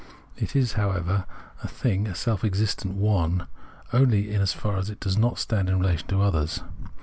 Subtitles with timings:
[0.35, 1.25] It is, however,
[1.61, 3.45] a thing, a self existent "one,"
[3.93, 6.63] only so far as it does not stand in relation to others.